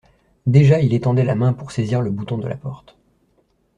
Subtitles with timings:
[0.47, 2.97] Déjà il étendait la main pour saisir le bouton de la porte.